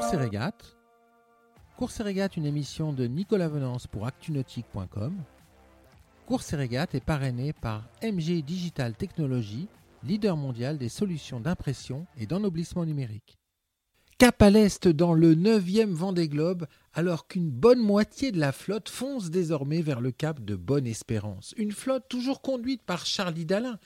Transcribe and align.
Course 0.00 0.14
et 2.00 2.02
régate. 2.02 2.36
Une 2.38 2.46
émission 2.46 2.94
de 2.94 3.06
Nicolas 3.06 3.48
Venance 3.48 3.86
pour 3.86 4.06
actunautique.com. 4.06 5.12
Course 6.24 6.54
régate 6.54 6.94
est 6.94 7.04
parrainé 7.04 7.52
par 7.52 7.86
MG 8.02 8.42
Digital 8.42 8.94
Technologies, 8.94 9.68
leader 10.02 10.38
mondial 10.38 10.78
des 10.78 10.88
solutions 10.88 11.38
d'impression 11.38 12.06
et 12.16 12.24
d'ennoblissement 12.24 12.86
numérique. 12.86 13.36
Cap 14.16 14.40
à 14.40 14.48
l'est 14.48 14.88
dans 14.88 15.12
le 15.12 15.34
9e 15.34 15.92
Vendée 15.92 16.28
Globe, 16.28 16.66
alors 16.94 17.26
qu'une 17.26 17.50
bonne 17.50 17.80
moitié 17.80 18.32
de 18.32 18.40
la 18.40 18.52
flotte 18.52 18.88
fonce 18.88 19.28
désormais 19.28 19.82
vers 19.82 20.00
le 20.00 20.12
cap 20.12 20.42
de 20.42 20.56
Bonne-Espérance. 20.56 21.52
Une 21.58 21.72
flotte 21.72 22.08
toujours 22.08 22.40
conduite 22.40 22.82
par 22.84 23.04
Charlie 23.04 23.44
Dalin, 23.44 23.78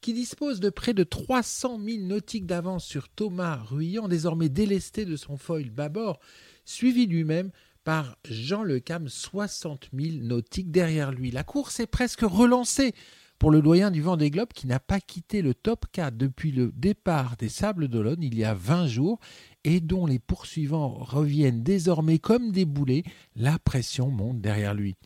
qui 0.00 0.12
dispose 0.12 0.60
de 0.60 0.70
près 0.70 0.94
de 0.94 1.04
300 1.04 1.80
000 1.84 2.04
nautiques 2.04 2.46
d'avance 2.46 2.84
sur 2.84 3.08
Thomas 3.08 3.56
Ruyant, 3.56 4.08
désormais 4.08 4.48
délesté 4.48 5.04
de 5.04 5.16
son 5.16 5.36
foil 5.36 5.70
bâbord, 5.70 6.20
suivi 6.64 7.06
lui-même 7.06 7.50
par 7.84 8.16
Jean 8.28 8.62
Le 8.62 8.80
Cam, 8.80 9.08
60 9.08 9.88
000 9.92 10.22
nautiques 10.22 10.70
derrière 10.70 11.10
lui. 11.10 11.30
La 11.30 11.44
course 11.44 11.80
est 11.80 11.86
presque 11.86 12.20
relancée 12.20 12.94
pour 13.38 13.50
le 13.50 13.62
doyen 13.62 13.90
du 13.90 14.02
Vendée 14.02 14.30
Globe 14.30 14.52
qui 14.52 14.66
n'a 14.66 14.80
pas 14.80 15.00
quitté 15.00 15.42
le 15.42 15.54
top 15.54 15.86
4 15.92 16.16
depuis 16.16 16.50
le 16.50 16.72
départ 16.74 17.36
des 17.36 17.48
Sables 17.48 17.88
d'Olonne 17.88 18.22
il 18.22 18.36
y 18.36 18.44
a 18.44 18.54
20 18.54 18.88
jours 18.88 19.20
et 19.64 19.80
dont 19.80 20.06
les 20.06 20.18
poursuivants 20.18 20.98
reviennent 21.00 21.62
désormais 21.62 22.18
comme 22.18 22.50
des 22.50 22.64
boulets, 22.64 23.04
la 23.36 23.58
pression 23.58 24.10
monte 24.10 24.40
derrière 24.40 24.74
lui. 24.74 24.96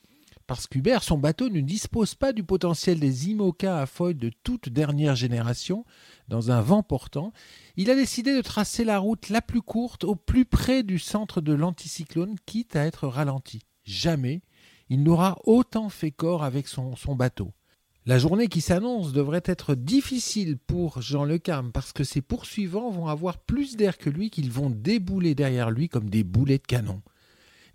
Parce 0.53 0.67
qu'Hubert, 0.67 1.03
son 1.03 1.17
bateau 1.17 1.49
ne 1.49 1.63
dispose 1.63 2.15
pas 2.15 2.35
du 2.35 2.45
potentiel 2.45 3.01
des 3.01 3.31
IMOCA 3.31 3.81
à 3.81 3.87
foil 3.87 4.19
de 4.19 4.31
toute 4.45 4.69
dernière 4.69 5.17
génération, 5.17 5.87
dans 6.29 6.51
un 6.51 6.61
vent 6.61 6.83
portant, 6.83 7.33
il 7.79 7.89
a 7.89 7.95
décidé 7.95 8.37
de 8.37 8.43
tracer 8.43 8.85
la 8.85 8.99
route 8.99 9.31
la 9.31 9.41
plus 9.41 9.63
courte 9.63 10.05
au 10.05 10.15
plus 10.15 10.45
près 10.45 10.83
du 10.83 10.99
centre 10.99 11.41
de 11.41 11.55
l'anticyclone, 11.55 12.37
quitte 12.45 12.77
à 12.77 12.85
être 12.85 13.09
ralenti. 13.09 13.61
Jamais 13.85 14.43
il 14.91 15.03
n'aura 15.03 15.39
autant 15.47 15.89
fait 15.89 16.11
corps 16.11 16.45
avec 16.45 16.69
son, 16.69 16.97
son 16.97 17.15
bateau. 17.15 17.55
La 18.05 18.19
journée 18.19 18.49
qui 18.49 18.61
s'annonce 18.61 19.15
devrait 19.15 19.45
être 19.47 19.75
difficile 19.75 20.59
pour 20.59 21.01
Jean 21.01 21.25
Le 21.25 21.39
parce 21.73 21.95
que 21.95 22.05
ses 22.05 22.21
poursuivants 22.21 22.91
vont 22.91 23.07
avoir 23.07 23.39
plus 23.39 23.79
d'air 23.79 23.97
que 23.97 24.11
lui 24.11 24.29
qu'ils 24.29 24.53
vont 24.53 24.69
débouler 24.69 25.35
derrière 25.35 25.71
lui 25.71 25.89
comme 25.89 26.11
des 26.11 26.25
boulets 26.25 26.59
de 26.59 26.67
canon. 26.67 27.01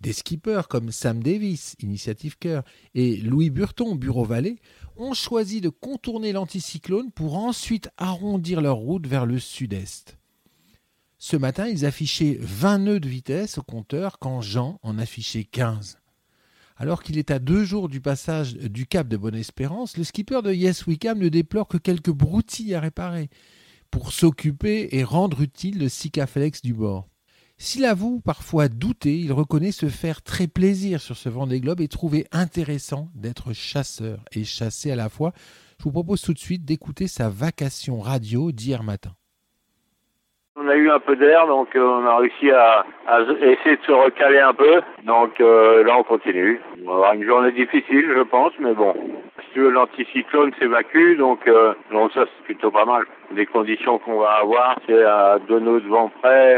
Des 0.02 0.14
skippers 0.14 0.68
comme 0.70 0.92
Sam 0.92 1.24
Davis, 1.24 1.76
Initiative 1.80 2.38
Cœur, 2.38 2.64
et 2.94 3.18
Louis 3.18 3.50
Burton, 3.50 3.98
Bureau 3.98 4.26
Vallée, 4.26 4.60
ont 4.96 5.14
choisi 5.14 5.60
de 5.60 5.70
contourner 5.70 6.32
l'anticyclone 6.32 7.12
pour 7.12 7.38
ensuite 7.38 7.90
arrondir 7.98 8.62
leur 8.62 8.78
route 8.78 9.08
vers 9.08 9.26
le 9.26 9.40
sud-est. 9.40 10.18
Ce 11.18 11.36
matin, 11.36 11.68
ils 11.68 11.86
affichaient 11.86 12.38
20 12.40 12.78
nœuds 12.78 13.00
de 13.00 13.10
vitesse 13.10 13.58
au 13.58 13.64
compteur 13.64 14.20
quand 14.20 14.42
Jean 14.42 14.80
en 14.84 15.00
affichait 15.00 15.46
15. 15.46 15.98
Alors 16.76 17.02
qu'il 17.02 17.18
est 17.18 17.32
à 17.32 17.40
deux 17.40 17.64
jours 17.64 17.90
du 17.90 18.02
passage 18.02 18.54
du 18.54 18.86
cap 18.86 19.08
de 19.08 19.18
Bonne-Espérance, 19.18 19.98
le 19.98 20.04
skipper 20.04 20.44
de 20.44 20.54
Yes 20.54 20.86
Wickham 20.86 21.18
ne 21.18 21.30
déplore 21.30 21.68
que 21.68 21.78
quelques 21.78 22.12
broutilles 22.12 22.76
à 22.76 22.80
réparer 22.80 23.30
pour 23.90 24.14
s'occuper 24.14 24.96
et 24.96 25.04
rendre 25.04 25.42
utile 25.42 25.80
le 25.80 25.90
Sikaflex 25.90 26.62
du 26.62 26.76
bord. 26.76 27.08
S'il 27.60 27.86
avoue 27.86 28.22
parfois 28.24 28.68
douter, 28.68 29.16
il 29.18 29.34
reconnaît 29.34 29.72
se 29.72 29.88
faire 29.88 30.22
très 30.22 30.46
plaisir 30.46 31.02
sur 31.02 31.16
ce 31.16 31.28
Vendée 31.28 31.60
Globe 31.60 31.82
et 31.82 31.88
trouver 31.88 32.26
intéressant 32.32 33.08
d'être 33.16 33.52
chasseur 33.52 34.20
et 34.32 34.44
chassé 34.44 34.92
à 34.92 34.96
la 34.96 35.10
fois. 35.10 35.32
Je 35.80 35.86
vous 35.86 35.92
propose 35.92 36.22
tout 36.22 36.34
de 36.34 36.38
suite 36.38 36.66
d'écouter 36.66 37.08
sa 37.08 37.30
vacation 37.30 38.00
radio 38.00 38.52
d'hier 38.52 38.84
matin. 38.84 39.10
On 40.56 40.68
a 40.68 40.76
eu 40.76 40.90
un 40.92 41.00
peu 41.00 41.16
d'air, 41.16 41.48
donc 41.48 41.76
euh, 41.76 41.82
on 41.82 42.06
a 42.06 42.18
réussi 42.18 42.52
à, 42.52 42.86
essayer 43.42 43.78
de 43.78 43.84
se 43.86 43.92
recaler 43.92 44.40
un 44.40 44.54
peu. 44.54 44.82
Donc 45.04 45.40
euh, 45.40 45.84
là, 45.84 45.98
on 45.98 46.04
continue. 46.04 46.62
On 46.84 46.90
va 46.90 46.94
avoir 46.94 47.14
une 47.14 47.26
journée 47.26 47.52
difficile, 47.54 48.06
je 48.16 48.22
pense, 48.22 48.54
mais 48.60 48.74
bon. 48.74 48.94
Si 49.40 49.54
tu 49.54 49.60
veux, 49.62 49.70
l'anticyclone 49.70 50.52
s'évacue, 50.60 51.18
donc, 51.18 51.48
euh, 51.48 51.74
donc 51.92 52.12
ça, 52.12 52.26
c'est 52.26 52.44
plutôt 52.44 52.70
pas 52.70 52.86
mal. 52.86 53.04
Les 53.34 53.48
conditions 53.48 53.98
qu'on 53.98 54.20
va 54.20 54.34
avoir, 54.42 54.80
c'est 54.88 55.04
à 55.04 55.40
deux 55.48 55.60
nœuds 55.60 55.82
de 55.82 55.88
vent 55.88 56.12
près. 56.22 56.56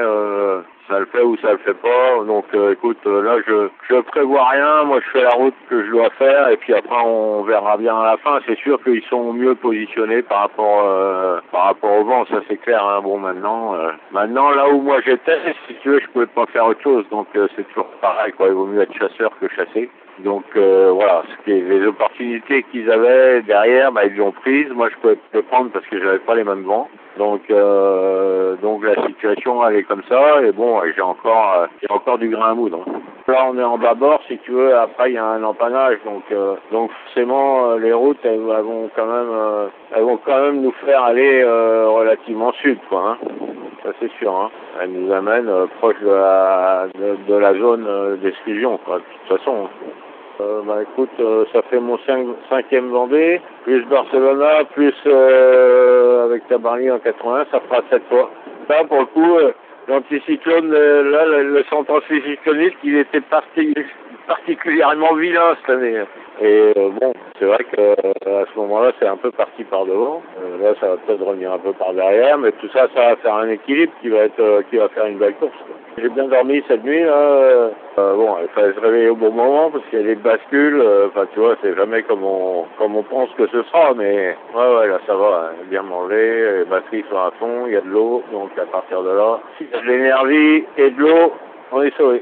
Ça 0.90 1.00
le 1.00 1.06
fait 1.06 1.22
ou 1.22 1.38
ça 1.38 1.52
le 1.52 1.58
fait 1.60 1.74
pas. 1.76 2.24
Donc 2.26 2.46
euh, 2.54 2.74
écoute, 2.74 2.98
euh, 3.06 3.22
là 3.22 3.38
je 3.48 3.70
je 3.90 4.02
prévois 4.02 4.50
rien, 4.50 4.84
moi 4.84 5.00
je 5.06 5.10
fais 5.12 5.24
la 5.24 5.32
route 5.32 5.54
que 5.70 5.86
je 5.86 5.92
dois 5.92 6.10
faire 6.12 6.50
et 6.50 6.58
puis 6.58 6.74
après 6.74 6.98
on 7.06 7.44
verra 7.44 7.78
bien 7.78 7.98
à 7.98 8.06
la 8.06 8.18
fin. 8.18 8.40
C'est 8.48 8.58
sûr 8.58 8.82
qu'ils 8.84 9.04
sont 9.04 9.34
mieux 9.34 9.56
positionnés 9.56 10.22
par 10.24 10.40
rapport 10.40 10.84
euh, 10.86 11.40
par 11.52 11.66
rapport 11.66 12.00
au 12.00 12.04
vent, 12.04 12.26
ça 12.26 12.42
c'est 12.50 12.58
clair. 12.58 12.84
Hein. 12.84 13.02
Bon 13.02 13.20
maintenant, 13.20 13.76
maintenant 14.12 14.50
là 14.52 14.70
où 14.70 14.82
moi 14.82 15.00
j'étais, 15.06 15.40
si 15.68 15.76
tu 15.76 15.90
veux, 15.90 16.00
je 16.00 16.08
pouvais 16.08 16.28
pas 16.28 16.46
faire 16.48 16.66
autre 16.66 16.82
chose. 16.82 17.06
Donc 17.12 17.28
c'est 17.34 17.68
toujours 17.70 17.90
pareil 18.02 18.34
quoi. 18.34 18.48
Il 18.48 18.54
vaut 18.54 18.66
mieux 18.66 18.82
être 18.82 18.94
chasseur 18.94 19.32
que 19.40 19.48
chasser. 19.50 19.90
Donc 20.24 20.44
euh, 20.56 20.92
voilà, 20.94 21.24
les 21.46 21.86
opportunités 21.86 22.64
qu'ils 22.64 22.92
avaient 22.92 23.42
derrière, 23.42 23.92
bah, 23.92 24.06
ils 24.06 24.16
l'ont 24.16 24.32
prise. 24.32 24.70
Moi, 24.70 24.90
je 24.90 24.96
pouvais 24.98 25.18
les 25.34 25.42
prendre 25.44 25.72
parce 25.72 25.86
que 25.86 26.00
j'avais 26.00 26.20
pas 26.20 26.36
les 26.36 26.44
mêmes 26.44 26.64
vents. 26.64 26.90
Donc 27.20 27.42
euh, 27.52 28.56
donc 28.62 28.82
la 28.82 28.96
situation 29.06 29.68
elle 29.68 29.76
est 29.76 29.84
comme 29.84 30.04
ça. 30.08 30.42
Et 30.42 30.54
bon, 30.54 30.82
j'ai 30.96 31.02
encore 31.02 31.54
euh, 31.58 31.68
j'ai 31.82 31.92
encore 31.92 32.18
du 32.18 32.30
grain 32.30 32.52
à 32.52 32.54
moudre. 32.54 32.86
Là, 33.28 33.46
on 33.52 33.60
est 33.60 33.64
en 33.64 33.78
bas-bord, 33.78 34.22
si 34.28 34.38
tu 34.40 34.52
veux. 34.52 34.76
Après, 34.76 35.12
il 35.12 35.16
y 35.16 35.18
a 35.18 35.26
un 35.26 35.44
empannage, 35.44 35.98
donc 36.06 36.24
euh, 36.32 36.56
donc 36.72 36.90
forcément 37.04 37.76
les 37.76 37.92
routes 37.92 38.20
elles, 38.24 38.40
vont 38.40 38.90
quand 38.96 39.06
même 39.06 39.70
elles 39.94 40.04
vont 40.04 40.18
quand 40.26 40.42
même 40.42 40.62
nous 40.62 40.72
faire 40.86 41.04
aller 41.04 41.44
relativement 41.44 42.54
sud, 42.54 42.80
quoi. 42.88 43.18
Hein. 43.22 43.28
Ça 43.84 43.90
c'est 44.00 44.12
sûr. 44.14 44.34
Hein. 44.34 44.50
Elles 44.82 44.94
nous 44.94 45.12
amènent 45.12 45.52
proche 45.80 46.00
de 46.02 46.10
la 46.10 46.88
de, 47.28 47.36
la 47.36 47.54
zone 47.54 48.18
d'exclusion. 48.24 48.80
De 48.88 49.02
toute 49.28 49.38
façon. 49.38 49.68
Euh, 50.42 50.62
bah 50.66 50.82
écoute, 50.84 51.10
euh, 51.20 51.44
ça 51.52 51.62
fait 51.64 51.80
mon 51.80 52.00
cinquième 52.50 52.90
Vendée, 52.90 53.42
plus 53.64 53.84
Barcelona, 53.86 54.64
plus 54.74 54.94
euh, 55.06 56.26
avec 56.26 56.48
Tabarly 56.48 56.90
en 56.90 57.00
80, 57.00 57.48
ça 57.52 57.60
fera 57.60 57.82
sept 57.90 58.04
fois. 58.08 58.32
Là, 58.70 58.86
pour 58.86 59.00
le 59.00 59.06
coup, 59.08 59.38
l'anticyclone, 59.90 60.72
là, 60.72 61.26
le, 61.26 61.64
centre 61.70 61.92
anticycloniste, 61.92 62.78
il 62.86 62.98
était 62.98 63.20
parti, 63.20 63.74
particulièrement 64.28 65.14
vilain 65.16 65.58
cette 65.60 65.76
année. 65.76 66.04
Et 66.42 66.74
bon, 66.76 67.14
c'est 67.38 67.46
vrai 67.46 67.64
que 67.64 67.92
à 67.92 68.46
ce 68.54 68.60
moment-là, 68.60 68.92
c'est 69.00 69.08
un 69.08 69.18
peu 69.18 69.32
parti 69.32 69.64
par 69.66 69.86
devant. 69.86 70.22
là, 70.62 70.74
ça 70.80 70.90
va 70.90 70.98
peut-être 70.98 71.24
revenir 71.24 71.52
un 71.52 71.60
peu 71.60 71.74
par 71.74 71.94
derrière, 71.94 72.38
mais 72.38 72.52
tout 72.54 72.70
ça, 72.70 72.88
ça 72.96 73.10
va 73.10 73.16
faire 73.18 73.36
un 73.36 73.50
équilibre 73.50 73.92
qui 74.02 74.10
va 74.10 74.20
être, 74.20 74.64
qui 74.70 74.78
va 74.78 74.90
faire 74.90 75.06
une 75.06 75.18
belle 75.18 75.36
course. 75.36 75.54
J'ai 75.98 76.10
bien 76.10 76.28
dormi 76.28 76.64
cette 76.68 76.84
nuit, 76.84 77.04
là. 77.04 77.12
Euh, 77.12 78.16
bon, 78.16 78.38
il 78.42 78.48
fallait 78.50 78.74
se 78.74 78.80
réveiller 78.80 79.10
au 79.10 79.16
bon 79.16 79.32
moment 79.32 79.70
parce 79.70 79.84
qu'il 79.90 80.00
y 80.00 80.02
a 80.02 80.06
des 80.06 80.16
bascules. 80.16 80.80
Euh, 80.80 81.08
enfin, 81.08 81.26
tu 81.34 81.40
vois, 81.40 81.56
c'est 81.62 81.76
jamais 81.76 82.04
comme 82.04 82.24
on, 82.24 82.66
comme 82.78 82.96
on 82.96 83.04
pense 83.04 83.30
que 83.32 83.48
ce 83.48 83.64
sera, 83.64 83.94
mais 83.96 84.38
ouais, 84.56 84.76
ouais, 84.78 84.88
là, 84.88 85.00
ça 85.06 85.16
va. 85.16 85.52
Hein, 85.52 85.56
bien 85.70 85.82
manger, 85.82 86.60
les 86.60 86.66
batteries 86.66 87.04
sont 87.10 87.18
à 87.18 87.32
fond, 87.40 87.66
il 87.68 87.74
y 87.74 87.76
a 87.76 87.82
de 87.82 87.90
l'eau, 87.90 88.24
donc 88.32 88.52
à 88.58 88.66
partir 88.66 89.04
de 89.04 89.10
là, 89.10 89.40
s'il 89.58 89.68
y 89.70 89.74
a 89.74 89.82
de 89.82 89.88
l'énergie 89.88 90.66
et 90.78 90.92
de 90.92 91.02
l'eau, 91.02 91.34
on 91.72 91.82
est 91.82 91.96
sauvé. 91.98 92.22